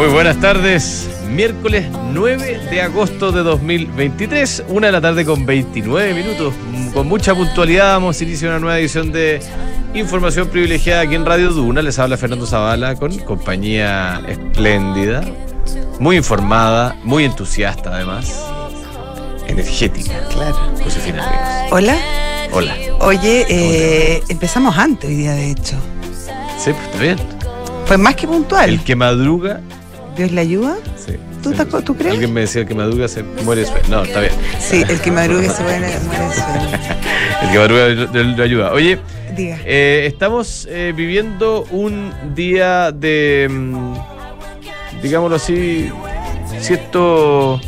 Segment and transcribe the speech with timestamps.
[0.00, 1.10] Muy buenas tardes.
[1.28, 6.54] Miércoles 9 de agosto de 2023, una de la tarde con 29 minutos.
[6.94, 9.42] Con mucha puntualidad vamos a iniciar una nueva edición de
[9.92, 11.82] Información Privilegiada aquí en Radio Duna.
[11.82, 15.22] Les habla Fernando Zavala con compañía espléndida,
[15.98, 18.42] muy informada, muy entusiasta además,
[19.48, 20.14] energética.
[20.30, 20.56] Claro.
[20.82, 21.72] Josefina Ríos.
[21.72, 21.98] Hola.
[22.52, 22.74] Hola.
[23.00, 25.76] Oye, eh, empezamos antes hoy día, de hecho.
[26.58, 27.18] Sí, pues está bien.
[27.84, 28.70] Fue más que puntual.
[28.70, 29.60] El que madruga,
[30.20, 30.76] ¿Dios le ayuda?
[30.96, 31.14] sí.
[31.42, 31.94] ¿Tú, sí.
[31.96, 32.12] crees?
[32.12, 33.84] Alguien me decía el que madruga se muere de sueño.
[33.88, 34.32] No, está bien.
[34.58, 36.68] Sí, el que madrugue se muere muere de sueño.
[37.42, 38.72] El que madruga lo ayuda.
[38.74, 38.98] Oye,
[39.34, 39.56] Diga.
[39.64, 43.94] eh, estamos eh, viviendo un día de, mm,
[45.02, 45.88] digámoslo así,
[46.60, 47.58] cierto...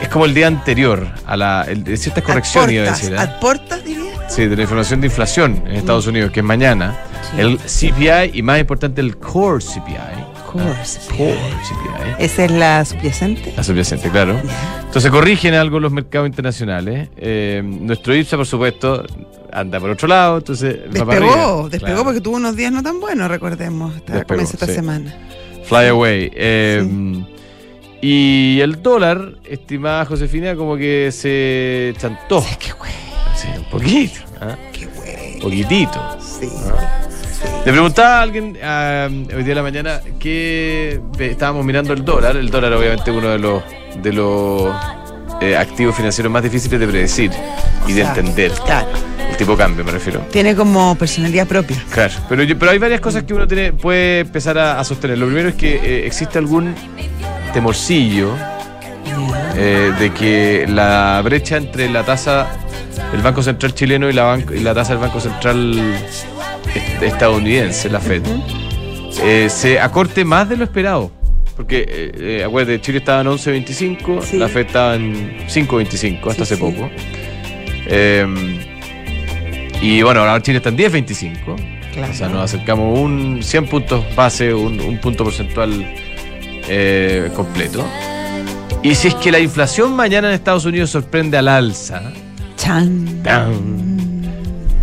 [0.00, 1.66] Es como el día anterior a la...
[1.68, 3.12] el- de ciertas correcciones, iba a decir.
[3.12, 3.18] ¿eh?
[3.18, 4.30] ¿Adportas, diría?
[4.30, 6.96] Sí, de la información de inflación en Estados Unidos, que es mañana.
[7.34, 7.40] Sí.
[7.42, 10.23] El CPI y más importante el Core CPI.
[10.56, 12.16] Ah.
[12.18, 13.52] ¿Esa es la subyacente?
[13.56, 14.40] La subyacente, claro.
[14.84, 17.08] Entonces corrigen algo los mercados internacionales.
[17.16, 19.04] Eh, nuestro IPSA, por supuesto,
[19.52, 21.68] anda por otro lado, entonces Despegó, arriba.
[21.70, 22.04] despegó Claro.
[22.04, 23.94] porque tuvo unos días no tan buenos, recordemos.
[23.94, 24.74] Despegó, comenzó esta sí.
[24.74, 25.14] semana.
[25.64, 26.30] Fly away.
[26.34, 27.24] Eh,
[28.00, 32.42] Y el dólar, estimada Josefina, como que se chantó.
[32.42, 32.92] Sí, qué güey,
[33.34, 34.20] Sí, un poquito.
[34.42, 34.56] ¿ah?
[34.72, 35.40] qué güey.
[35.40, 36.18] Poquitito.
[36.20, 36.48] Sí.
[37.64, 42.36] Le preguntaba a alguien ah, hoy día de la mañana que estábamos mirando el dólar.
[42.36, 43.62] El dólar, obviamente, uno de los
[44.02, 44.74] de los
[45.40, 47.30] eh, activos financieros más difíciles de predecir
[47.86, 48.52] y de entender.
[48.66, 48.88] Claro.
[49.30, 50.20] El tipo de cambio, me refiero.
[50.30, 51.76] Tiene como personalidad propia.
[51.90, 55.16] Claro, pero, yo- pero hay varias cosas que uno tiene, puede empezar a, a sostener.
[55.18, 56.74] Lo primero es que eh, existe algún
[57.54, 58.32] temorcillo
[59.56, 62.46] eh, de que la brecha entre la tasa
[63.10, 65.80] del Banco Central chileno y la, y la tasa del Banco Central
[67.00, 68.22] estadounidense, la Fed,
[69.22, 71.10] eh, se acorte más de lo esperado.
[71.56, 74.38] Porque, eh, eh, acuérdate, Chile estaba en 11.25, Sí.
[74.38, 76.60] la Fed estaba en 5.25 hasta Sí, hace sí.
[76.60, 76.90] poco.
[77.86, 78.26] Eh,
[79.80, 81.54] y bueno, ahora Chile está en 10.25.
[81.92, 82.10] Claro.
[82.10, 85.94] O sea, nos acercamos un 100 puntos base, un, un punto porcentual
[86.68, 87.86] eh, completo.
[88.82, 92.02] Y si es que la inflación mañana en Estados Unidos sorprende al alza,
[92.56, 93.22] Chan.
[93.22, 93.93] Tan.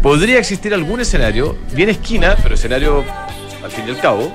[0.02, 3.04] Podría existir algún escenario, bien esquina, pero escenario
[3.64, 4.32] al fin y al cabo,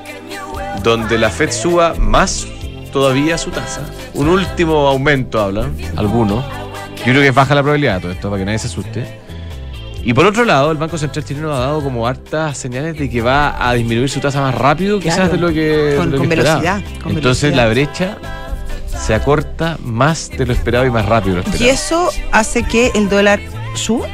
[0.82, 2.46] donde la Fed suba más
[2.92, 3.82] todavía su tasa.
[4.14, 6.44] Un último aumento, hablan algunos.
[6.98, 9.26] Yo creo que baja la probabilidad de todo esto, para que nadie se asuste.
[10.02, 13.20] Y por otro lado, el Banco Central chileno ha dado como hartas señales de que
[13.22, 16.36] va a disminuir su tasa más rápido quizás de lo que, Con- lo con que
[16.36, 17.56] velocidad, con Entonces velocidad.
[17.56, 18.18] la brecha
[18.96, 21.64] se acorta más de lo esperado y más rápido lo esperado.
[21.64, 23.40] Y eso hace que el dólar
[23.74, 24.06] suba.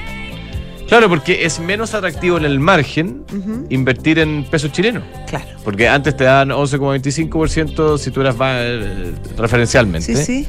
[0.92, 3.24] Claro, porque es menos atractivo en el margen
[3.70, 5.02] invertir en pesos chilenos.
[5.26, 5.46] Claro.
[5.64, 10.14] Porque antes te dan 11,25% si tú eras eh, referencialmente.
[10.14, 10.48] Sí, sí.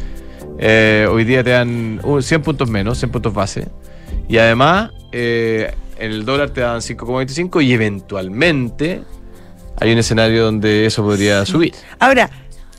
[0.59, 3.69] Eh, hoy día te dan uh, 100 puntos menos, 100 puntos base.
[4.27, 9.01] Y además, eh, en el dólar te dan 5,25 y eventualmente
[9.79, 11.73] hay un escenario donde eso podría subir.
[11.99, 12.29] Ahora,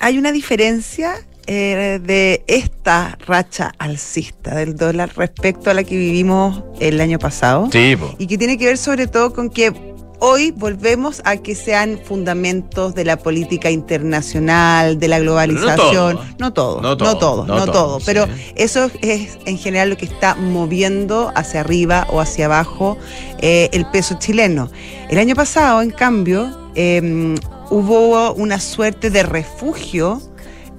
[0.00, 1.14] hay una diferencia
[1.46, 7.68] eh, de esta racha alcista del dólar respecto a la que vivimos el año pasado.
[7.72, 8.14] Sí, po.
[8.18, 9.72] Y que tiene que ver sobre todo con que
[10.20, 16.18] hoy volvemos a que sean fundamentos de la política internacional, de la globalización.
[16.38, 16.80] No todo.
[16.80, 17.98] No todo, No todo, no todo, no no todo, todo.
[18.00, 18.06] sí.
[18.06, 18.26] Pero
[18.56, 22.96] eso es en general lo que está moviendo hacia arriba o hacia abajo
[23.40, 24.70] eh, el peso chileno.
[25.10, 27.34] El año pasado, en cambio, eh,
[27.70, 30.22] hubo una suerte de refugio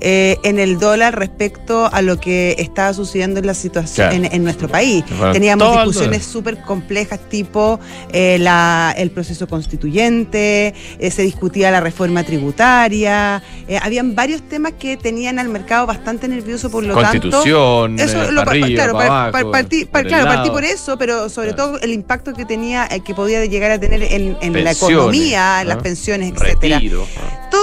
[0.07, 4.23] eh, en el dólar respecto a lo que estaba sucediendo en la situación Claro.
[4.25, 5.03] en, en nuestro país.
[5.33, 7.79] Teníamos discusiones súper complejas tipo
[8.13, 14.73] eh, la- el proceso constituyente, eh, se discutía la reforma tributaria, eh, habían varios temas
[14.77, 17.09] que tenían al mercado bastante nervioso, por lo tanto...
[17.31, 20.53] Constitución, Eso lo arriba, claro, para abajo, partí, pa- por el claro, partí lado.
[20.53, 21.71] por eso, pero sobre Claro.
[21.71, 25.61] todo el impacto que tenía, eh, que podía llegar a tener en, en la economía,
[25.61, 26.75] en las pensiones, etcétera.
[26.77, 27.07] Retiro.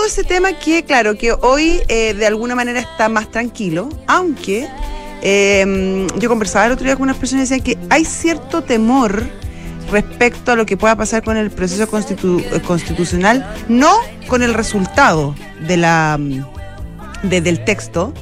[0.03, 4.67] Todo ese tema que, claro, que hoy eh, de alguna manera está más tranquilo, aunque
[5.23, 9.23] eh, yo conversaba el otro día con unas personas y decían que hay cierto temor
[9.93, 13.93] respecto a lo que pueda pasar con el proceso constitu- constitucional, no
[14.27, 15.37] con el resultado
[15.69, 16.19] de la,
[17.23, 18.13] de- del texto,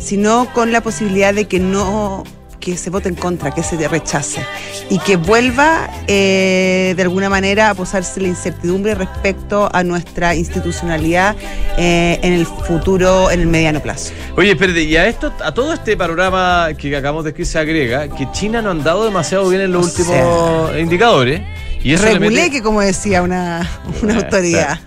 [0.00, 2.24] sino con la posibilidad de que no
[2.66, 4.44] que se vote en contra, que se rechace
[4.90, 11.36] y que vuelva eh, de alguna manera a posarse la incertidumbre respecto a nuestra institucionalidad
[11.78, 14.12] eh, en el futuro, en el mediano plazo.
[14.36, 18.08] Oye, espérate, y a esto, a todo este panorama que acabamos de escribir se agrega
[18.08, 21.42] que China no ha andado demasiado bien en los O últimos indicadores.
[21.82, 23.68] Y eso Regulé mete- que como decía una,
[24.02, 24.78] una autoridad.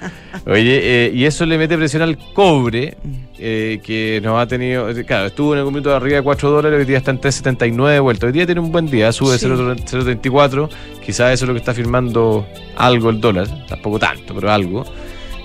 [0.46, 2.98] Oye, eh, y eso le mete presión al cobre,
[3.38, 4.90] eh, que nos ha tenido.
[4.90, 7.94] eh, Claro, estuvo en algún momento arriba de 4 dólares, hoy día está en 3,79
[7.94, 8.26] de vuelta.
[8.26, 9.46] Hoy día tiene un buen día, sube Sí.
[9.46, 10.70] 0,34.
[11.06, 12.46] Quizás eso es lo que está firmando
[12.76, 14.84] algo el dólar, tampoco tanto, pero algo.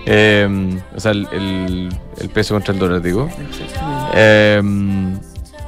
[0.07, 0.49] Eh,
[0.95, 1.89] o sea, el, el-
[2.21, 3.31] el peso contra el dólar, digo.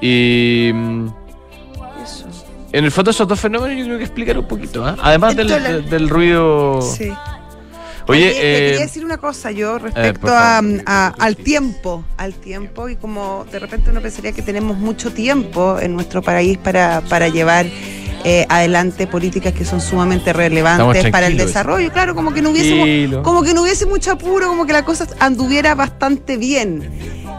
[0.00, 0.73] Y.
[2.76, 2.78] mm.
[2.78, 4.96] En el fondo, esos dos fenómenos yo creo que explicar un poquito, ¿ah?
[5.02, 5.73] Además El del, dólar.
[5.73, 6.81] del- del ruido.
[6.82, 7.12] Sí.
[8.08, 10.82] Oye, te eh, quería decir una cosa yo respecto a, favor.
[10.87, 15.78] a- al tiempo, al tiempo y como de repente uno pensaría que tenemos mucho tiempo
[15.81, 17.67] en nuestro país para, para llevar
[18.25, 23.25] eh, adelante políticas que son sumamente relevantes para el desarrollo, claro, como que no hubiésemos,
[23.25, 26.88] como que no hubiese mucho apuro, como que la cosa anduviera bastante bien.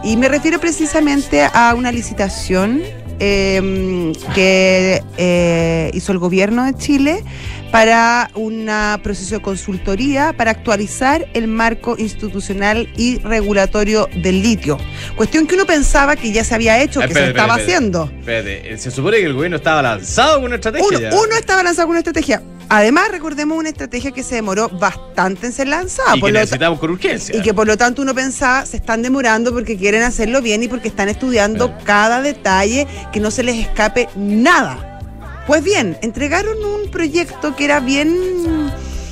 [0.03, 2.81] Y me refiero precisamente a una licitación
[3.19, 7.23] eh, que eh, hizo el gobierno de Chile
[7.71, 8.69] para un
[9.03, 14.77] proceso de consultoría para actualizar el marco institucional y regulatorio del litio.
[15.15, 18.11] Cuestión que uno pensaba que ya se había hecho, que se estaba haciendo.
[18.19, 20.87] Espérate, eh, se supone que el gobierno estaba lanzado con una estrategia.
[20.87, 21.09] Uno, ya.
[21.13, 22.41] uno estaba lanzado con una estrategia.
[22.69, 26.17] Además, recordemos una estrategia que se demoró bastante en ser lanzada.
[26.17, 27.37] y por que necesitamos con urgencia.
[27.37, 30.67] y que por lo tanto uno pensaba se están demorando porque quieren hacerlo bien y
[30.67, 34.86] porque están estudiando cada detalle, que no se les escape nada.
[35.47, 38.69] Pues bien, entregaron un proyecto que era bien,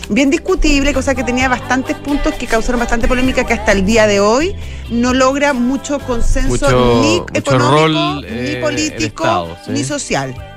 [0.10, 4.06] bien discutible, cosa que tenía bastantes puntos que causaron bastante polémica, que hasta el día
[4.06, 4.54] de hoy
[4.90, 9.72] no logra mucho consenso Mucho- ni mucho económico, rol, eh, ni el político, Estado, ¿sí?
[9.72, 10.55] ni social.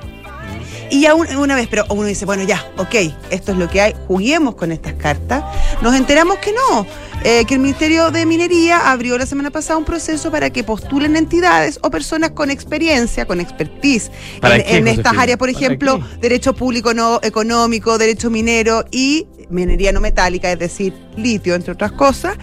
[0.91, 2.95] Y ya un- una vez, pero uno dice, bueno, ya, ok,
[3.31, 5.45] esto es lo que hay, juguemos con estas cartas.
[5.83, 6.87] Nos enteramos que no,
[7.25, 11.17] eh, que el Ministerio de Minería abrió la semana pasada un proceso para que postulen
[11.17, 15.59] entidades o personas con experiencia, con expertise ¿Para en, qué, en estas áreas, por ¿Para
[15.65, 16.19] ejemplo, qué?
[16.21, 21.93] derecho público no económico, derecho minero y minería no metálica, es decir, litio, entre otras
[21.93, 22.37] cosas.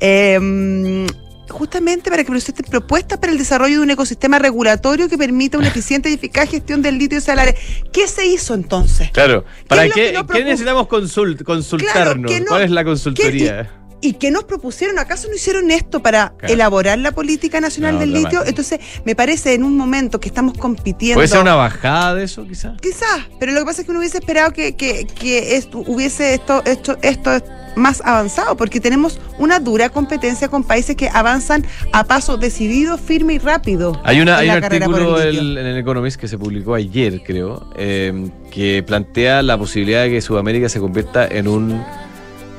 [0.00, 1.06] Eh,
[1.52, 5.68] justamente para que presenten propuestas para el desarrollo de un ecosistema regulatorio que permita una
[5.68, 7.54] eficiente y eficaz gestión del litio salares.
[7.92, 9.10] ¿Qué se hizo entonces?
[9.12, 12.30] Claro, ¿para qué, que ¿qué necesitamos consult- consultarnos?
[12.40, 13.70] no- ¿Cuál es la ¿Qué- consultoría?
[14.02, 14.98] ¿Y qué nos propusieron?
[14.98, 16.52] ¿Acaso no hicieron esto para Claro.
[16.52, 18.44] elaborar la política nacional No, del litio?
[18.44, 21.14] Entonces, me parece en un momento que estamos compitiendo.
[21.16, 22.78] ¿Puede ser una bajada de eso, quizás?
[22.80, 26.34] Quizás, pero lo que pasa es que uno hubiese esperado que, que, que esto, hubiese
[26.34, 27.30] esto, esto, esto
[27.76, 33.34] más avanzado, porque tenemos una dura competencia con países que avanzan a paso decidido, firme
[33.34, 33.98] y rápido.
[34.04, 35.60] Hay, una, hay un artículo el litio.
[35.60, 40.20] en el Economist que se publicó ayer, creo, eh, que plantea la posibilidad de que
[40.20, 41.82] Sudamérica se convierta en un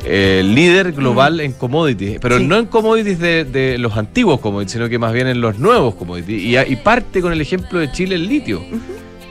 [0.06, 2.40] eh, líder global en commodities, pero Mm.
[2.40, 2.48] Sí.
[2.48, 5.96] no en commodities de, de los antiguos commodities, sino que más bien en los nuevos
[5.96, 6.42] commodities.
[6.44, 8.62] Y, y parte con el ejemplo de Chile el litio.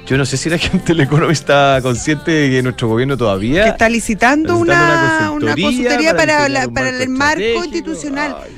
[0.07, 3.65] Yo no sé si la gente del Economist está consciente de que nuestro gobierno todavía...
[3.65, 8.37] que está licitando una, una consultoría para, la- para el marco institucional.
[8.43, 8.51] Ay,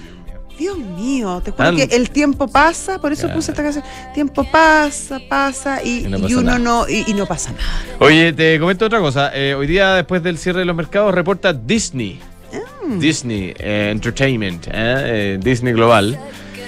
[0.59, 3.85] Dios mío, te juro Tan- que el tiempo pasa, por eso puse esta canción.
[4.15, 6.59] Tiempo pasa, pasa y, Y no y pasa uno nada.
[6.59, 7.65] no y, y no pasa nada.
[7.99, 9.31] Oye, te comento otra cosa.
[9.35, 12.21] Eh, hoy día, después del cierre de los mercados, reporta Disney.
[12.87, 12.99] Mm.
[13.01, 16.19] Disney eh, Entertainment, eh, eh, Disney Global.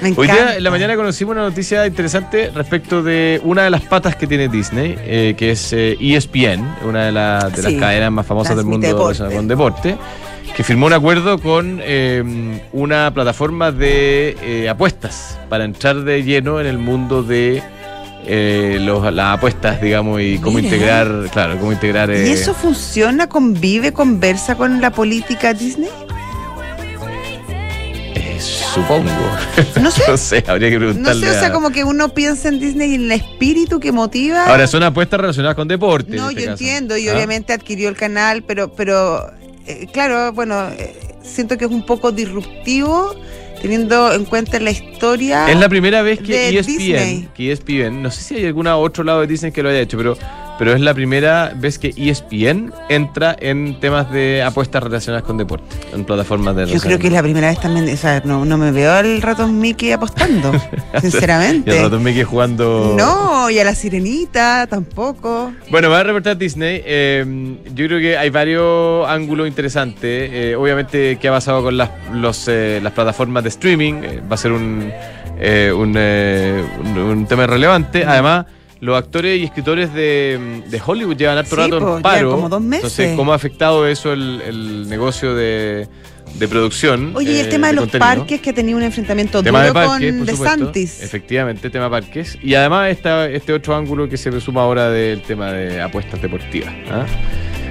[0.02, 3.80] Me Hoy día en la mañana conocimos una noticia interesante respecto de una de las
[3.82, 8.12] patas que tiene Disney, eh, que es eh, ESPN, una de, la- de las cadenas
[8.12, 9.34] más famosas del mundo deporte.
[9.34, 9.96] con deporte,
[10.54, 16.60] que firmó un acuerdo con eh, una plataforma de eh, apuestas para entrar de lleno
[16.60, 17.62] en el mundo de
[18.26, 20.68] eh, los- las apuestas, digamos, y cómo Mira.
[20.68, 22.10] integrar, claro, cómo integrar...
[22.10, 25.90] ¿Y eh, eso funciona, convive, conversa con la política Disney?
[28.14, 29.10] eh, supongo.
[29.80, 30.02] No sé.
[30.08, 31.26] no sé, habría que No preguntarle.
[31.26, 33.92] sé, o sea, a- como que uno piensa en Disney y en el espíritu que
[33.92, 34.46] motiva.
[34.46, 36.10] Ahora, son apuestas relacionadas con deporte.
[36.12, 36.62] en no, este yo caso.
[36.64, 37.14] entiendo, y ¿Ah?
[37.14, 39.30] obviamente adquirió el canal, pero, pero
[39.66, 43.14] eh, claro, bueno, eh, siento que es un poco disruptivo
[43.60, 45.50] teniendo en cuenta la historia.
[45.50, 47.28] Es la primera vez que ESPN, Disney.
[47.34, 49.80] que E ESPN, no sé si hay algún otro lado de Disney que lo haya
[49.80, 50.16] hecho, pero,
[50.58, 55.76] pero es la primera vez que ESPN entra en temas de apuestas relacionadas con deporte,
[55.92, 58.56] en plataformas de Yo creo que es la primera vez también, o sea, no, no
[58.58, 60.52] me veo al ratón Mickey apostando,
[60.96, 61.76] Y sinceramente.
[61.76, 62.94] el ratón Mickey jugando.
[62.98, 65.52] No, y a la sirenita tampoco.
[65.70, 66.82] Bueno, va a reportar Disney.
[66.84, 70.30] eh, yo creo que hay varios ángulos interesantes.
[70.32, 74.34] Eh, obviamente, qué ha pasado con las, los, eh, las plataformas de streaming eh, va
[74.34, 74.90] a ser un,
[75.38, 78.04] eh, un, un- un tema relevante.
[78.04, 78.46] Además,
[78.80, 82.30] los actores y escritores de, de Hollywood llevan harto Sí, rato po, en llevan paro.
[82.32, 82.84] como dos meses.
[82.98, 85.88] Entonces, ¿cómo ha afectado eso el, el negocio de,
[86.38, 87.12] de producción?
[87.16, 88.06] Oye, y el eh, tema de, los contenido?
[88.16, 90.26] parques que tenido un enfrentamiento Tema de duro parques, con.
[90.26, 91.02] DeSantis.
[91.02, 92.38] Efectivamente, tema parques.
[92.42, 96.72] Y además está este otro ángulo que se suma ahora del tema de apuestas deportivas.
[96.90, 97.06] ¿ah?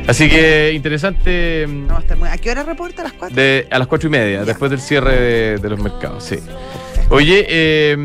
[0.08, 1.66] Así que interesante.
[1.68, 3.02] mm, No, muy- ¿A qué hora reporta?
[3.02, 3.36] ¿A las 4?
[3.36, 4.46] De, a las cuatro y media, Ya.
[4.46, 6.38] después del cierre de, de los mercados, sí.
[7.10, 7.96] Oye, eh,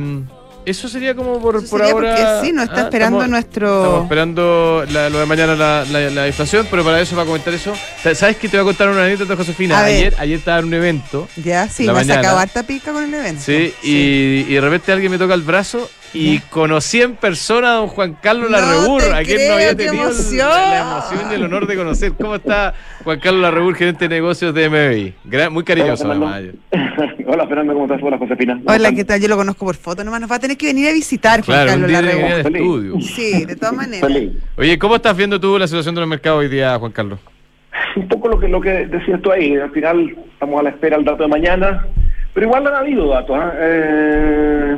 [0.67, 1.93] eso sería como por, por ahora.
[2.15, 5.85] porque sí, nos está ah, esperando estamos- nuestro- Estamos esperando la- lo de mañana la,
[5.91, 7.73] la- la inflación, pero para eso, para comentar eso,
[8.15, 9.81] ¿sabes que Te voy a contar una anécdota, Josefina.
[9.85, 12.15] Ayer, ayer estaba en un evento, Ya, sí, me mañana.
[12.17, 13.43] sacado harta pica con el evento.
[13.45, 17.75] sí, Y, y de repente alguien me toca el brazo y conocí en persona a
[17.77, 20.49] don Juan Carlos No Larrebur, te a quien no había tenido emoción.
[20.49, 22.13] la emoción y el honor de conocer.
[22.21, 22.75] ¿Cómo está
[23.05, 25.15] Juan Carlos Larrebur, gerente de negocios de MBI?
[25.25, 26.43] Gran- muy cariñoso, Hola, además.
[26.71, 27.15] Fernando.
[27.33, 28.01] Hola Fernando, ¿cómo estás?
[28.03, 28.61] Hola Josefina.
[28.65, 28.93] ¿Cómo Hola?
[28.93, 29.21] ¿qué tal?
[29.21, 30.21] Yo lo conozco por foto nomás.
[30.21, 33.01] Nos va a tener que venir a visitar, Juan Claro, Carlos estudio.
[33.01, 34.13] Sí, de todas maneras.
[34.13, 34.33] Feliz.
[34.57, 37.21] Oye, ¿cómo estás viendo tú la situación de los mercados hoy día, Juan Carlos?
[37.97, 40.97] Un poco lo que lo que decías tú ahí, al final estamos a la espera
[40.97, 41.87] del dato de mañana,
[42.35, 43.37] pero igual han habido datos.
[43.41, 43.53] ¿ah?
[43.57, 44.77] Eh,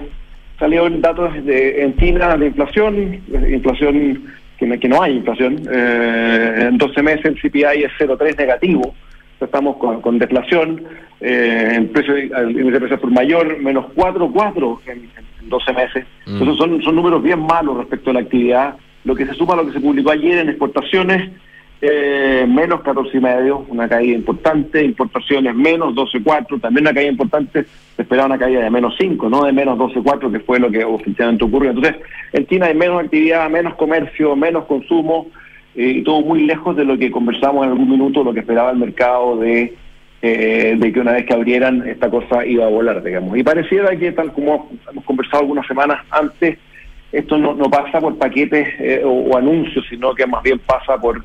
[0.62, 2.94] salieron datos de, en China de inflación,
[3.32, 4.22] eh, inflación
[4.58, 5.56] que, no- que no hay inflación.
[5.72, 8.94] Eh, en 12 meses el CPI es 0,3 negativo,
[9.40, 10.84] estamos con, con deflación,
[11.20, 14.98] eh, el precio el índice de precios por mayor menos 4,4 en,
[15.42, 16.04] en 12 meses.
[16.26, 16.32] Mm.
[16.34, 18.76] Entonces son, son números bien malos respecto a la actividad.
[19.04, 21.28] Lo que se suma a lo que se publicó ayer en exportaciones,
[21.84, 27.64] eh, menos 14 y medio, una caída importante, importaciones menos 12,4, también una caída importante,
[27.96, 30.84] se esperaba una caída de menos 5, no de menos 12,4, que fue lo que
[30.84, 31.70] oficialmente ocurrió.
[31.70, 31.96] Entonces,
[32.32, 35.26] en China hay menos actividad, menos comercio, menos consumo,
[35.74, 38.70] eh, y todo muy lejos de lo que conversamos en algún minuto, lo que esperaba
[38.70, 39.74] el mercado de,
[40.22, 43.36] eh, de que una vez que abrieran esta cosa iba a volar, digamos.
[43.36, 46.58] Y pareciera que, tal como hemos conversado algunas semanas antes,
[47.10, 50.96] esto no, no pasa por paquetes eh, o, o anuncios, sino que más bien pasa
[50.96, 51.24] por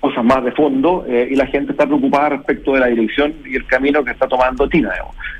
[0.00, 3.56] cosas más de fondo eh, y la gente está preocupada respecto de la dirección y
[3.56, 4.90] el camino que está tomando China.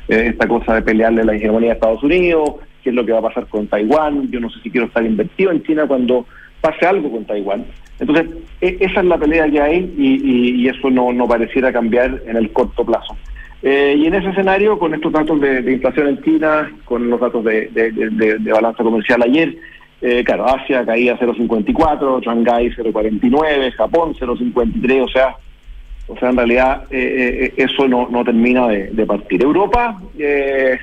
[0.09, 3.19] Eh, esta cosa de pelearle la hegemonía de Estados Unidos, qué es lo que va
[3.19, 6.27] a pasar con Taiwán, yo no sé si quiero estar invertido en China cuando
[6.61, 7.65] pase algo con Taiwán.
[7.99, 8.27] Entonces,
[8.61, 12.51] e- esa es la pelea que hay y, eso no, no pareciera cambiar en el
[12.53, 13.17] corto plazo.
[13.63, 17.43] Eh, y en ese escenario, con estos datos de, inflación en China, con los datos
[17.45, 19.57] de- de- de balanza comercial ayer,
[20.03, 25.35] eh, claro, Asia caía 0,54, Shanghái 0,49, Japón 0,53, o sea,
[26.09, 29.43] o sea, en realidad eh, eh, eso no, no termina de, de partir.
[29.43, 30.79] Europa, eh,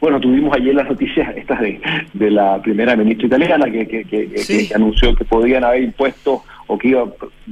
[0.00, 1.80] bueno, tuvimos ayer las noticias estas de,
[2.12, 4.68] de la primera ministra italiana que, que, que- que- Sí.
[4.68, 7.02] que anunció que podían haber impuestos o que iba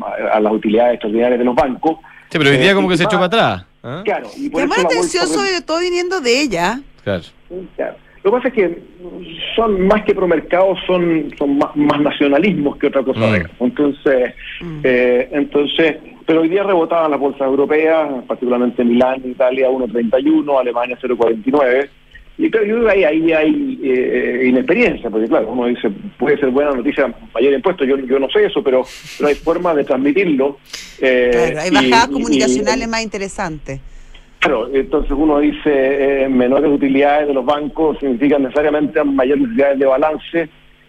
[0.03, 1.99] a, a las utilidades extraordinarias de los bancos.
[2.31, 3.67] Sí, pero hoy día Eh, como que se echó para atrás.
[3.83, 4.03] ¿ah?
[4.05, 6.81] Claro, y por eso atención sobre todo viniendo de ella.
[7.05, 7.23] Claro.
[7.77, 7.97] Claro.
[8.23, 8.79] Lo que pasa es que
[9.57, 13.21] son más que promercados, son, son más, más nacionalismos que otra cosa.
[13.21, 13.65] Mm.
[13.65, 14.81] Entonces, Mm.
[14.85, 15.97] eh, entonces,
[16.27, 21.89] pero hoy día rebotaban las bolsas europeas, particularmente Milán, Italia 1.31, Alemania 0.49.
[22.39, 26.39] Y creo yo creo que ahí, ahí hay eh, inexperiencia, porque claro, uno dice, puede
[26.39, 28.83] ser buena noticia mayor impuesto, yo, yo no sé eso, pero,
[29.19, 30.59] pero hay formas de transmitirlo.
[31.01, 33.81] eh, Claro, hay y- bajadas y- comunicacionales más interesantes.
[34.41, 39.85] Claro, entonces uno dice eh, menores utilidades de los bancos significan necesariamente mayores necesidades de
[39.87, 40.49] balance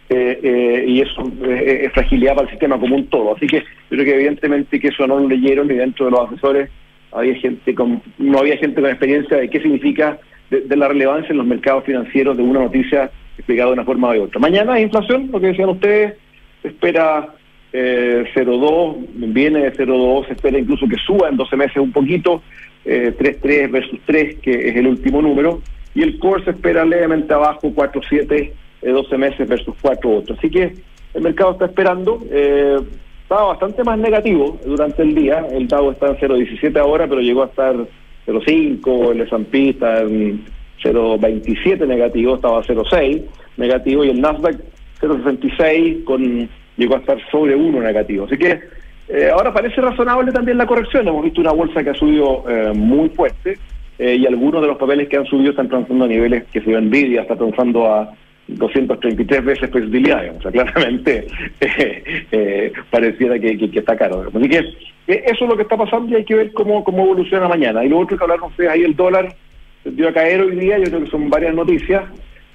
[0.09, 3.35] eh, eh, y eso es fragilidad para el sistema como un todo.
[3.35, 6.29] Así que yo creo que evidentemente que eso no lo leyeron y dentro de los
[6.29, 6.69] asesores
[7.11, 10.17] había gente con, no había gente con experiencia de qué significa
[10.49, 14.19] de, la relevancia en los mercados financieros de una noticia explicada de una forma de
[14.19, 14.39] otra.
[14.39, 16.15] Mañana hay inflación, lo que decían ustedes,
[16.61, 17.27] se espera
[17.73, 22.41] eh, 0,2, viene de 0,2, se espera incluso que suba en 12 meses un poquito,
[22.85, 25.61] eh, 3,3 versus 3, que es el último número,
[25.93, 30.37] y el core se espera levemente abajo, 4,7, eh, 12 meses versus 4,8.
[30.37, 30.73] Así que
[31.13, 32.79] el mercado está esperando, eh,
[33.23, 37.43] estaba bastante más negativo durante el día, el Dow está en 0,17 ahora, pero llegó
[37.43, 37.75] a estar
[38.25, 40.45] 0,5, el S&P está en
[40.83, 43.23] 0,27 negativo, estaba a 0,6
[43.57, 44.57] negativo, y el Nasdaq
[45.01, 48.25] 0,66 con llegó a estar sobre 1 negativo.
[48.25, 48.59] Así que
[49.13, 51.05] eh, ahora parece razonable también la corrección.
[51.05, 53.57] Hemos visto una bolsa que ha subido eh, muy fuerte
[53.99, 56.71] eh, y algunos de los papeles que han subido están transando a niveles que se
[56.71, 58.13] ve Nvidia, está transando a
[58.47, 60.33] 233 veces por utilidad.
[60.37, 61.27] O sea, claramente
[62.89, 64.31] pareciera que, está caro.
[64.33, 64.59] Así que
[65.07, 67.83] eso es lo que está pasando y hay que ver cómo, cómo evoluciona mañana.
[67.83, 69.35] Y lo otro que hablaron ustedes ahí, el dólar
[69.83, 72.03] dio a caer hoy día, yo creo que son varias noticias.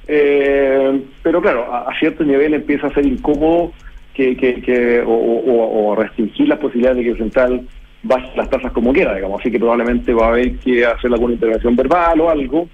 [0.07, 3.73] Pero claro, a, a cierto nivel empieza a ser incómodo
[4.17, 7.61] que, que, que o, o- o restringir las posibilidades de que el central
[8.03, 9.41] baje las tasas como quiera, digamos.
[9.41, 12.69] Así que probablemente va a haber que hacer alguna intervención verbal o algo.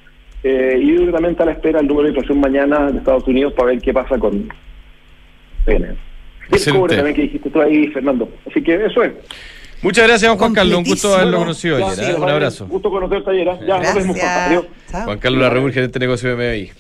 [0.44, 3.26] Eh, y yo también está a la espera el número de inflación mañana de Estados
[3.26, 4.49] Unidos para ver qué pasa con
[5.64, 5.94] PN.
[6.50, 8.28] Y el cobre también que dijiste tú ahí, Fernando.
[8.50, 9.12] Así que eso es.
[9.82, 10.78] Muchas gracias, Juan Carlos.
[10.78, 12.11] Un gusto haberlo conocido ayer.
[12.11, 12.14] ¿eh?
[12.16, 12.66] Un abrazo.
[12.68, 13.49] Gusto conocerte ayer.
[13.49, 13.58] ¿eh?
[13.66, 14.16] Ya, nos vemos.
[14.90, 15.18] Juan.
[15.18, 16.70] Carlos Larrebur, gerente de negocio de MBI.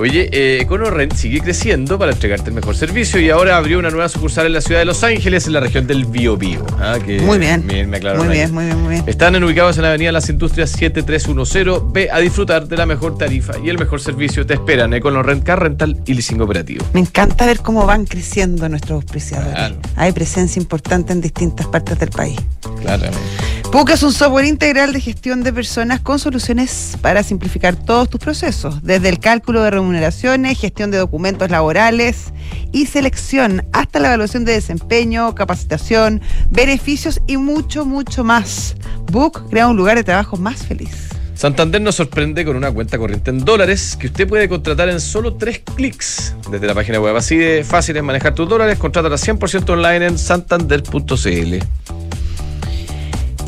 [0.00, 4.08] Oye, eh, EconoRent sigue creciendo para entregarte el mejor servicio y ahora abrió una nueva
[4.08, 6.64] sucursal en la ciudad de Los Ángeles, en la región del Biobío.
[6.78, 7.66] Ah, que Muy bien.
[7.66, 8.28] me Muy ahí.
[8.30, 9.04] bien, muy bien, muy bien.
[9.06, 11.92] Están ubicados en la avenida Las Industrias 7310.
[11.92, 14.46] Ve a disfrutar de la mejor tarifa y el mejor servicio.
[14.46, 16.82] Te esperan EconoRent Car Rental y Leasing Operativo.
[16.94, 19.52] Me encanta ver cómo van creciendo nuestros auspiciadores.
[19.52, 19.76] Claro.
[19.96, 22.38] Hay presencia importante en distintas partes del país.
[22.80, 23.10] Claro.
[23.72, 28.18] PUC es un software integral de gestión de personas con soluciones para simplificar todos tus
[28.18, 32.32] procesos, desde el cálculo de remuneraciones, gestión de documentos laborales
[32.72, 38.74] y selección, hasta la evaluación de desempeño, capacitación, beneficios y mucho, mucho más.
[39.12, 41.10] Book crea un lugar de trabajo más feliz.
[41.34, 45.34] Santander nos sorprende con una cuenta corriente en dólares que usted puede contratar en solo
[45.34, 46.34] tres clics.
[46.50, 50.18] Desde la página web así de fácil es manejar tus dólares, contrátala 100% online en
[50.18, 52.09] santander.cl.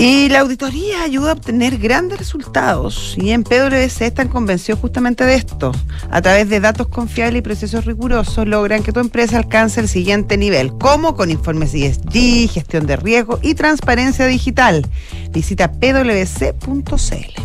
[0.04, 3.14] Y la auditoría ayuda a obtener grandes resultados.
[3.16, 5.71] Y en PwC están convencidos justamente de esto.
[6.11, 10.37] A través de datos confiables y procesos rigurosos logran que tu empresa alcance el siguiente
[10.37, 14.85] nivel, como con informes ESG, gestión de riesgo y transparencia digital.
[15.30, 17.42] Visita pwc.cl.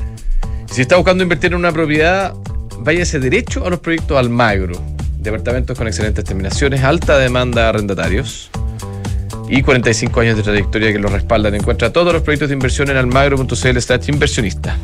[0.65, 2.33] Si está buscando invertir en una propiedad,
[2.79, 4.81] váyase derecho a los proyectos Almagro.
[5.19, 8.49] Departamentos con excelentes terminaciones, alta demanda de arrendatarios
[9.49, 11.55] y 45 años de trayectoria que los respaldan.
[11.55, 14.77] Encuentra todos los proyectos de inversión en almagro.cl slash inversionista.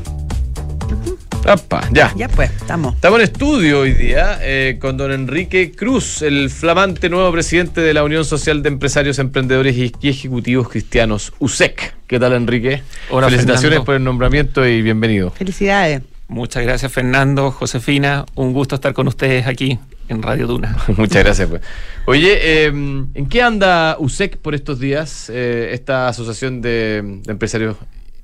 [1.45, 2.13] Apa, ya.
[2.15, 2.95] Ya pues, estamos.
[2.95, 7.93] Estamos en estudio hoy día eh, con don Enrique Cruz, el flamante nuevo presidente de
[7.93, 11.95] la Unión Social de Empresarios, Emprendedores y y Ejecutivos Cristianos, USEC.
[12.07, 12.81] ¿Qué tal, Enrique?
[13.09, 13.85] Hola, Felicitaciones Fernando.
[13.85, 15.31] por el nombramiento y bienvenido.
[15.31, 16.01] Felicidades.
[16.29, 20.77] Muchas gracias Fernando, Josefina, un gusto estar con ustedes aquí en Radio Duna.
[20.97, 21.49] Muchas gracias.
[21.49, 21.61] Pues.
[22.05, 27.77] Oye, eh, ¿en qué anda USEC por estos días, eh, esta asociación de, de empresarios,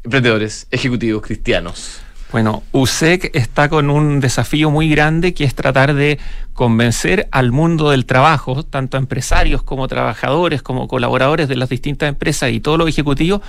[0.03, 2.01] emprendedores, ejecutivos cristianos?
[2.31, 6.19] Bueno, USEC está con un desafío muy grande que es tratar de
[6.53, 12.07] convencer al mundo del trabajo, tanto a empresarios como trabajadores, como colaboradores de las distintas
[12.07, 13.41] empresas y todos los ejecutivos,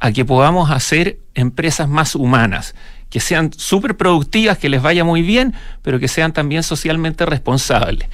[0.00, 2.74] a que podamos hacer empresas más humanas,
[3.14, 8.08] que sean súper productivas, que les vaya muy bien, pero que sean también socialmente responsables.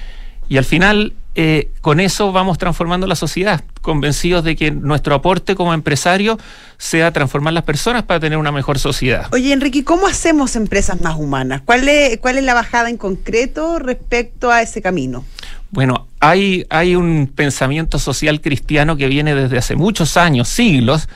[0.47, 5.55] Y al final, eh, con eso vamos transformando la sociedad, convencidos de que nuestro aporte
[5.55, 6.39] como empresario
[6.77, 9.29] sea transformar las personas para tener una mejor sociedad.
[9.33, 11.63] Oye, Enrique, ¿cómo hacemos empresas más humanas?
[11.65, 15.25] ¿Cuál es, cuál es la bajada en concreto respecto a ese camino?
[15.71, 21.09] Bueno, hay, hay un pensamiento social cristiano que viene desde hace muchos años, siglos,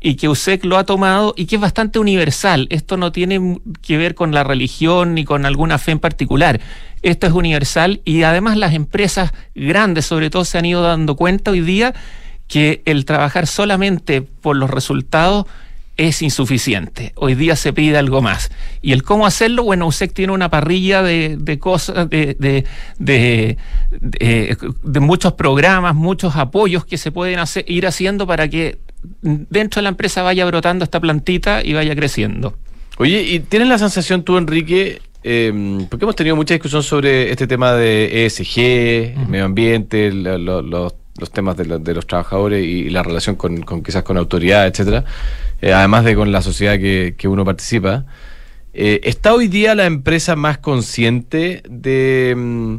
[0.00, 2.66] y que USEC lo ha tomado y que es bastante universal.
[2.70, 6.60] Esto no tiene que ver con la religión ni con alguna fe en particular.
[7.02, 11.50] Esto es universal y además las empresas grandes sobre todo se han ido dando cuenta
[11.50, 11.94] hoy día
[12.48, 15.46] que el trabajar solamente por los resultados
[16.08, 17.12] es insuficiente.
[17.16, 18.50] Hoy día se pide algo más.
[18.80, 22.64] Y el cómo hacerlo, bueno, USEC tiene una parrilla de, de cosas, de, de,
[22.98, 23.56] de,
[25.00, 28.78] muchos programas, muchos apoyos que se pueden hacer, ir haciendo para que
[29.22, 32.56] dentro de la empresa vaya brotando esta plantita y vaya creciendo.
[32.98, 35.00] Oye, ¿y tienes la sensación tú, Enrique?
[35.22, 35.52] eh,
[35.90, 40.94] porque hemos tenido mucha discusión sobre este tema de ESG, medio ambiente, la- lo- los,
[41.18, 45.04] los temas de, de los trabajadores y, la relación con, con quizás con autoridad, etcétera,
[45.60, 48.04] eh, además de con la sociedad que, que uno participa.
[48.72, 52.76] Eh, ¿Está hoy día la empresa más consciente de, mm,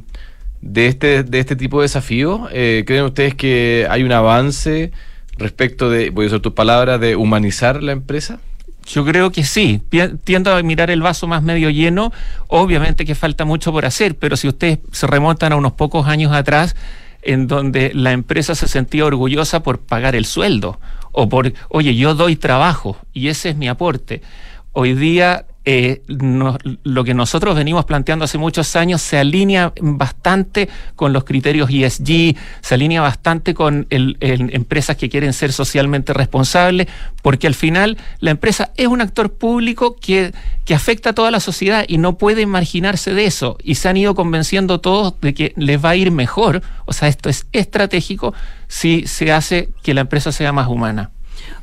[0.61, 2.49] de, este, de este tipo de desafíos?
[2.53, 4.91] Eh, ¿Creen ustedes que hay un avance
[5.37, 8.39] respecto de, voy a usar tus palabras, de humanizar la empresa?
[8.87, 9.81] Yo creo que sí.
[10.23, 12.11] Tiendo a mirar el vaso más medio lleno.
[12.47, 16.31] Obviamente que falta mucho por hacer, pero si ustedes se remontan a unos pocos años
[16.31, 16.75] atrás,
[17.21, 20.79] en donde la empresa se sentía orgullosa por pagar el sueldo
[21.11, 24.21] o por, oye, yo doy trabajo y ese es mi aporte.
[24.73, 31.13] Hoy día eh, lo que nosotros venimos planteando hace muchos años se alinea bastante con
[31.13, 36.87] los criterios ESG, se alinea bastante con empresas que quieren ser socialmente responsables,
[37.21, 40.33] porque al final la empresa es un actor público que,
[40.65, 43.57] que afecta a toda la sociedad y no puede marginarse de eso.
[43.63, 47.07] Y se han ido convenciendo todos de que les va a ir mejor, o sea,
[47.07, 48.33] esto es estratégico
[48.67, 51.11] si se hace que la empresa sea más humana.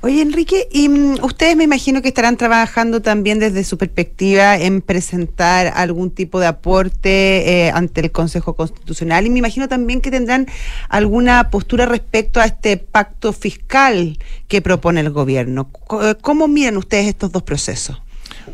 [0.01, 4.81] Oye, Enrique, y mm, ustedes me imagino que estarán trabajando también desde su perspectiva en
[4.81, 10.13] presentar algún tipo de aporte eh, ante el Consejo Constitucional y me imagino también que
[10.13, 10.47] tendrán
[10.89, 15.69] alguna postura respecto a este pacto fiscal que propone el gobierno.
[16.01, 18.01] Eh, ¿Cómo miran ustedes estos dos procesos?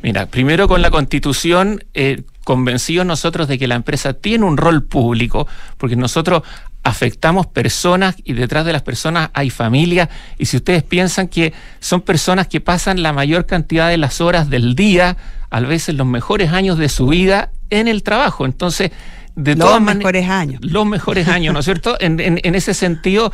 [0.03, 4.85] Mira, primero con la constitución, eh, convencidos nosotros de que la empresa tiene un rol
[4.85, 5.47] público,
[5.79, 6.43] porque nosotros
[6.83, 12.03] afectamos personas y detrás de las personas hay familias, y si ustedes piensan que son
[12.03, 15.17] personas que pasan la mayor cantidad de las horas del día,
[15.51, 18.91] a veces los mejores años de su vida en el trabajo, entonces
[19.35, 20.61] de los todas mejores años.
[20.63, 21.97] Los mejores años, ¿no es cierto?
[22.01, 23.33] En, en- en ese sentido,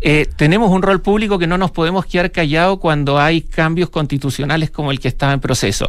[0.00, 4.70] eh, tenemos un rol público que no nos podemos quedar callados cuando hay cambios constitucionales
[4.70, 5.88] como el que estaba en proceso.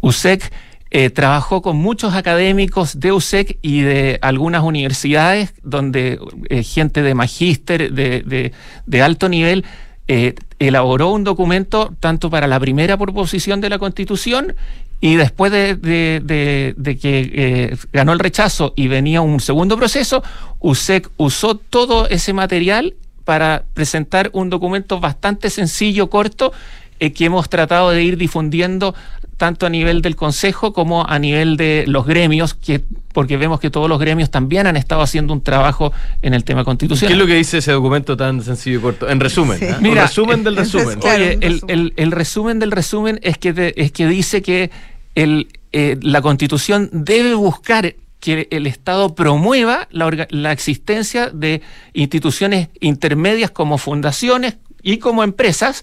[0.00, 0.52] USEC
[0.96, 7.14] eh, trabajó con muchos académicos de USEC y de algunas universidades donde eh, gente de
[7.14, 8.52] magíster, de,
[8.86, 9.64] de- alto nivel,
[10.06, 14.54] eh, elaboró un documento tanto para la primera proposición de la Constitución
[15.00, 20.22] y después de, de- de- que ganó el rechazo y venía un segundo proceso,
[20.60, 26.52] USEC usó todo ese material para presentar un documento bastante sencillo, corto,
[27.00, 28.94] que hemos tratado de ir difundiendo
[29.36, 32.80] tanto a nivel del Consejo como a nivel de los gremios, que,
[33.12, 35.92] porque vemos que todos los gremios también han estado haciendo un trabajo
[36.22, 37.12] en el tema ¿Qué constitucional.
[37.12, 39.08] es lo que dice ese documento tan sencillo y corto?
[39.08, 39.66] En resumen, Sí.
[39.70, 39.78] ¿ah?
[39.80, 41.00] Mira, un resumen del en- resumen.
[41.00, 41.70] Claro, Oye, el, resumen.
[41.78, 44.70] el- el resumen del resumen es que, de- es que dice que
[45.14, 51.60] el, eh, la Constitución debe buscar que el Estado promueva la, orga- la existencia de
[51.92, 55.82] instituciones intermedias como fundaciones y como empresas,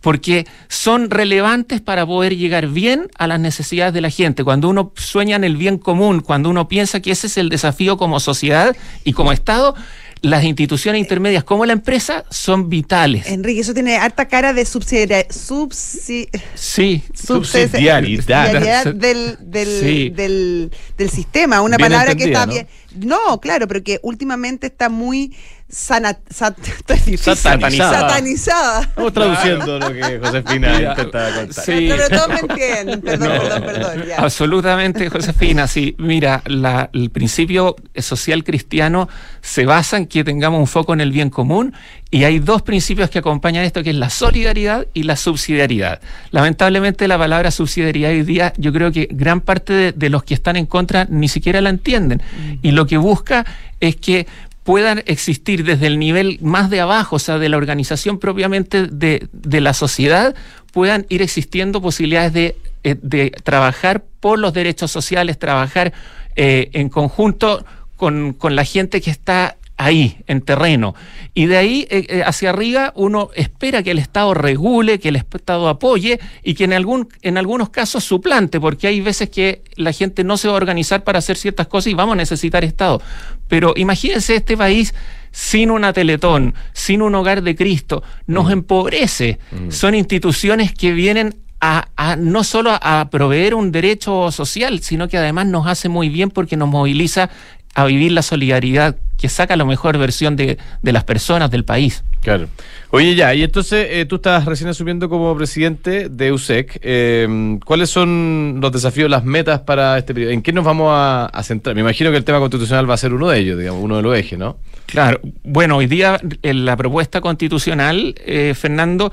[0.00, 4.44] porque son relevantes para poder llegar bien a las necesidades de la gente.
[4.44, 7.96] Cuando uno sueña en el bien común, cuando uno piensa que ese es el desafío
[7.96, 9.74] como sociedad y como Estado,
[10.22, 13.26] las instituciones intermedias como la empresa son vitales.
[13.26, 18.16] Enrique, eso tiene harta cara de subsidiaria- subsi- Sí, Subsidiariedad.
[18.16, 20.10] subsidiariedad del, del, Sí.
[20.10, 22.52] del, del sistema, una Bien palabra que está ¿no?
[22.52, 22.66] bien.
[22.96, 25.36] No, claro, pero que últimamente está muy
[25.68, 27.36] sana, sat- esto es difícil.
[27.36, 28.00] Satanizada.
[28.00, 28.80] satanizada.
[28.82, 31.64] Estamos traduciendo lo que Josefina Mira, intenta contar.
[31.64, 31.88] sí.
[31.88, 33.00] Pero todos me entienden.
[33.00, 34.04] Perdón, No, perdón, perdón.
[34.08, 34.16] ya.
[34.16, 35.66] Absolutamente, Josefina.
[35.68, 39.08] Sí, mira, la- el principio social cristiano
[39.40, 41.72] se basa en que tengamos un foco en el bien común
[42.10, 46.00] y hay dos principios que acompañan esto, que es la solidaridad y la subsidiariedad.
[46.32, 50.34] Lamentablemente la palabra subsidiariedad hoy día, yo creo que gran parte de, de los que
[50.34, 52.20] están en contra ni siquiera la entienden.
[52.62, 53.46] Y lo que busca
[53.78, 54.26] es que
[54.64, 59.28] puedan existir desde el nivel más de abajo, o sea, de la organización propiamente de,
[59.32, 60.34] de la sociedad,
[60.72, 65.92] puedan ir existiendo posibilidades de, eh, de trabajar por los derechos sociales, trabajar
[66.36, 67.64] eh, en conjunto
[67.96, 70.94] con, con la gente que está ahí, en terreno.
[71.32, 75.16] Y de ahí eh, eh, hacia arriba uno espera que el Estado regule, que el
[75.16, 79.92] Estado apoye y que en, algún, en algunos casos suplante, porque hay veces que la
[79.92, 83.00] gente no se va a organizar para hacer ciertas cosas y vamos a necesitar Estado.
[83.48, 84.94] Pero imagínense este país
[85.30, 89.38] sin una Teletón, sin un hogar de Cristo, nos empobrece.
[89.70, 95.16] Son instituciones que vienen a, a no solo a proveer un derecho social, sino que
[95.16, 97.30] además nos hace muy bien porque nos moviliza
[97.74, 102.02] a vivir la solidaridad que saca la mejor versión de, de las personas del país.
[102.22, 102.48] Claro.
[102.90, 106.78] Oye, ya, y entonces eh, tú estás recién asumiendo como presidente de USEC.
[106.82, 110.32] eh, ¿Cuáles son los desafíos, las metas para este periodo?
[110.32, 111.74] ¿En qué nos vamos a, a centrar?
[111.74, 114.02] Me imagino que el tema constitucional va a ser uno de ellos, digamos, uno de
[114.02, 114.56] los ejes, ¿no?
[114.90, 119.12] Claro, bueno, hoy día en la propuesta constitucional, eh, Fernando,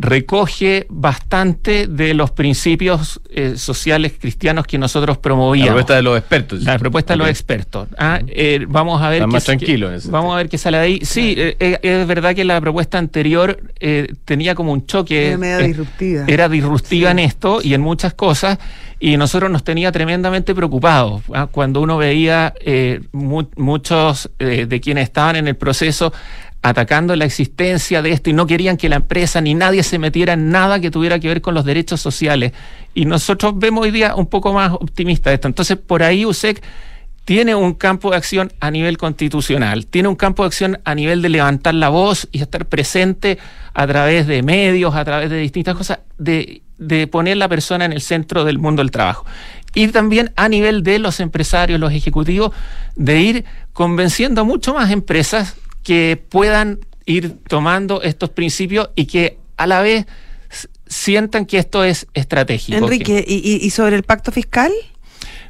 [0.00, 5.70] recoge bastante de los principios eh, sociales cristianos que nosotros La promovíamos.
[5.70, 6.62] propuesta de los expertos.
[6.62, 7.88] La propuesta de los expertos.
[7.98, 9.18] Ah, eh, vamos a ver.
[9.22, 11.00] Está qué- más tranquilo Vamos a ver qué sale de ahí.
[11.02, 15.28] Sí, eh, eh, es verdad que la propuesta anterior eh, tenía como un choque.
[15.28, 16.24] Era medio eh, disruptiva.
[16.28, 18.58] Era disruptiva en esto y en muchas cosas.
[19.00, 24.80] Y nosotros nos tenía tremendamente preocupados ah, cuando uno veía eh, mu- muchos eh, de
[24.80, 26.12] quienes estaban en el proceso
[26.62, 30.32] atacando la existencia de esto y no querían que la empresa ni nadie se metiera
[30.32, 32.52] en nada que tuviera que ver con los derechos sociales.
[32.94, 35.46] Y nosotros vemos hoy día un poco más optimista esto.
[35.46, 36.60] Entonces, por ahí USEC
[37.28, 41.20] tiene un campo de acción a nivel constitucional, tiene un campo de acción a nivel
[41.20, 43.36] de levantar la voz y estar presente
[43.74, 47.92] a través de medios, a través de distintas cosas, de, de poner la persona en
[47.92, 49.26] el centro del mundo del trabajo.
[49.74, 52.52] Y también a nivel de los empresarios, los ejecutivos,
[52.96, 59.36] de ir convenciendo a mucho más empresas que puedan ir tomando estos principios y que
[59.58, 60.06] a la vez
[60.86, 62.78] sientan que esto es estratégico.
[62.78, 64.72] Enrique, ¿y, y- y sobre el pacto fiscal?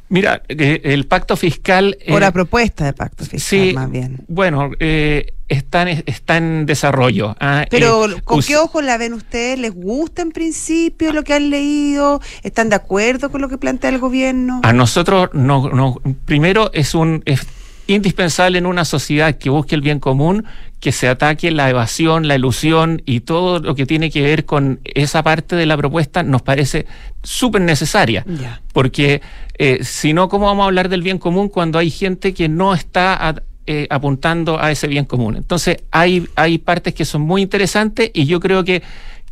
[0.09, 1.97] Mira, el pacto fiscal...
[2.09, 4.17] o la propuesta de pacto fiscal, Sí, más bien.
[4.27, 7.35] bueno, eh, está, en, está en desarrollo.
[7.39, 9.59] ah, Pero, eh, ¿con qué ojos la ven ustedes?
[9.59, 12.21] ¿Les gusta en principio lo que han leído?
[12.41, 14.61] ¿Están de acuerdo con lo que plantea el gobierno?
[14.63, 17.45] A nosotros, no, no, primero es un es
[17.87, 20.45] indispensable en una sociedad que busque el bien común
[20.79, 24.79] que se ataque la evasión, la ilusión y todo lo que tiene que ver con
[24.85, 26.85] esa parte de la propuesta nos parece
[27.23, 28.23] súper necesaria.
[28.71, 29.21] Porque
[29.57, 32.73] eh, si no, ¿cómo vamos a hablar del bien común cuando hay gente que no
[32.73, 35.35] está a- eh, apuntando a ese bien común?
[35.35, 38.81] Entonces, hay, hay partes que son muy interesantes y yo creo que,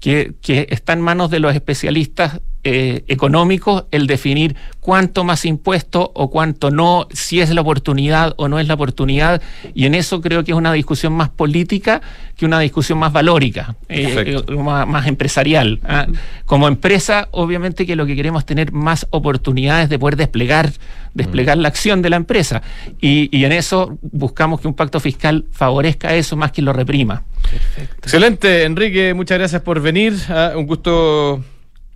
[0.01, 6.11] que, que está en manos de los especialistas eh, económicos el definir cuánto más impuesto
[6.13, 9.41] o cuánto no, si es la oportunidad o no es la oportunidad.
[9.73, 12.01] Y en eso creo que es una discusión más política
[12.35, 15.79] que una discusión más valórica, eh, eh, más, empresarial.
[15.85, 16.07] ¿ah?
[16.45, 20.69] Como empresa, obviamente que lo que queremos es tener más oportunidades de poder desplegar,
[21.13, 22.61] desplegar la acción de la empresa.
[22.99, 27.23] Y, y en eso buscamos que un pacto fiscal favorezca eso más que lo reprima.
[28.03, 30.15] Excelente, Enrique, muchas gracias por venir.
[30.27, 30.51] ¿ah?
[30.55, 31.43] un gusto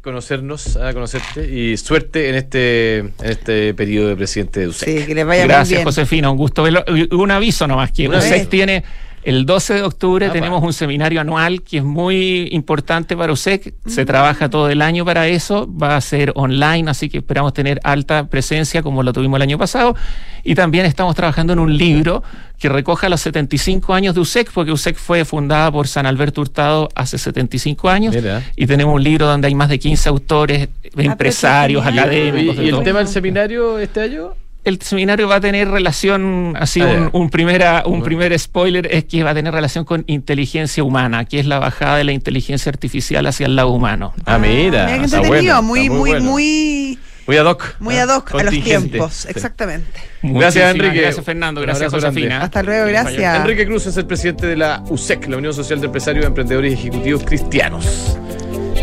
[0.02, 5.00] conocernos, a conocerte y suerte en este en este periodo de presidente de USEC.
[5.00, 5.86] Sí, que les vaya Gracias, muy bien.
[5.86, 6.84] Josefina, un gusto verlo.
[7.12, 8.84] Un aviso nomás, que USEC tiene
[9.24, 13.74] el 12 de octubre tenemos un seminario anual que es muy importante para USEC.
[13.86, 15.70] Se trabaja todo el año para eso.
[15.72, 19.58] Va a ser online, así que esperamos tener alta presencia como lo tuvimos el año
[19.58, 19.96] pasado.
[20.44, 22.24] Y también estamos trabajando en un libro
[22.58, 26.90] que recoja los 75 años de USEC, porque USEC fue fundada por San Alberto Hurtado
[26.96, 28.16] hace 75 años.
[28.56, 32.58] Y tenemos un libro donde hay más de 15 autores, ah, empresarios, académicos.
[32.58, 34.34] ¿Y, el tema del seminario este año?
[34.64, 39.24] El seminario va a tener relación, así ah, un, primera, un primer spoiler es que
[39.24, 43.26] va a tener relación con inteligencia humana, que es la bajada de la inteligencia artificial
[43.26, 44.14] hacia el lado humano.
[44.26, 44.86] Ah, mira.
[44.86, 47.76] mira entretenido, muy, muy, muy, muy, ad hoc.
[47.80, 50.00] Muy ad hoc a los tiempos, exactamente.
[50.22, 51.02] Gracias, Enrique.
[51.02, 51.62] Gracias, Fernando.
[51.62, 52.44] Gracias, Josefina.
[52.44, 53.38] Hasta luego, gracias.
[53.38, 56.74] Enrique Cruz es el presidente de la USEC, la Unión Social de Empresarios, Emprendedores y
[56.76, 58.18] Ejecutivos Cristianos.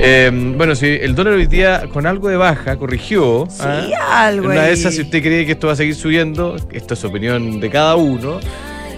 [0.01, 3.47] Eh, bueno, si el dólar hoy día con algo de baja corrigió.
[3.51, 4.27] Sí, ¿ah?
[4.27, 4.47] algo.
[4.47, 7.59] Una de esas, si usted cree que esto va a seguir subiendo, esto es opinión
[7.59, 8.39] de cada uno,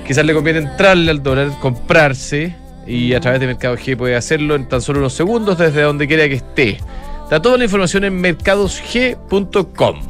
[0.06, 2.54] quizás le conviene entrarle al dólar, comprarse
[2.86, 6.06] y a través de Mercado G puede hacerlo en tan solo unos segundos desde donde
[6.06, 6.78] quiera que esté.
[7.22, 10.00] Está toda la información en mercadosg.com.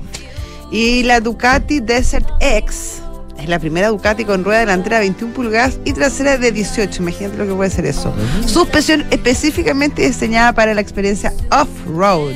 [0.72, 3.02] Y la Ducati Desert X
[3.40, 7.02] es la primera Ducati con rueda delantera de 21 pulgadas y trasera de 18.
[7.02, 8.14] Imagínate lo que puede ser eso.
[8.46, 12.34] Suspensión específicamente diseñada para la experiencia off-road.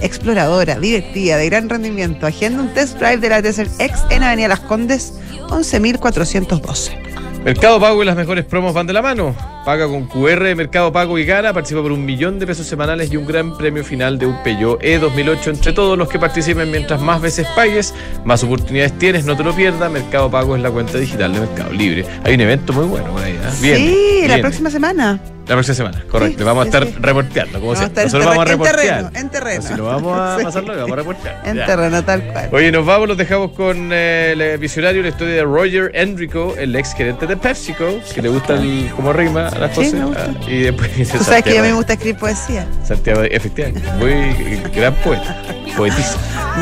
[0.00, 2.26] Exploradora, divertida, de gran rendimiento.
[2.26, 5.14] Agenda un test drive de la Desert X en Avenida Las Condes,
[5.48, 7.27] 11.412.
[7.44, 9.34] Mercado Pago y las mejores promos van de la mano.
[9.64, 11.52] Paga con QR de Mercado Pago y gana.
[11.52, 14.80] Participa por un millón de pesos semanales y un gran premio final de un Peugeot
[14.82, 16.70] E2008 entre todos los que participen.
[16.70, 19.24] Mientras más veces pagues, más oportunidades tienes.
[19.24, 19.90] No te lo pierdas.
[19.90, 22.04] Mercado Pago es la cuenta digital de Mercado Libre.
[22.24, 23.38] Hay un evento muy bueno por ahí.
[23.62, 24.22] ¿eh?
[24.22, 25.20] sí, la próxima semana.
[25.48, 26.44] La próxima semana, correcto.
[26.44, 28.04] vamos a estar reporteando, como siempre.
[28.04, 28.78] Nosotros vamos a reportear.
[28.78, 29.62] En terreno, en terreno.
[29.62, 31.42] Si no vamos a pasarlo, vamos a reportear.
[31.44, 32.48] En terreno, tal cual.
[32.52, 36.76] Oye, nos vamos, los dejamos con eh, el visionario, la historia de Roger Enrico, el
[36.76, 39.94] ex gerente de PepsiCo, que le gusta el, como rima las cosas.
[40.16, 42.66] Ah, y después Tú sabes que a mí me gusta escribir poesía.
[42.84, 43.88] Santiago, efectivamente.
[43.98, 45.34] Muy gran poeta.
[45.74, 46.18] Poetisa.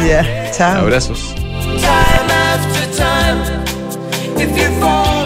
[0.06, 0.82] Ya, chao.
[0.82, 1.34] Abrazos.
[1.34, 5.25] Time after time, if you fall